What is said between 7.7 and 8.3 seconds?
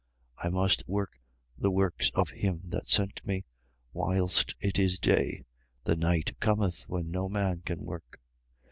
work.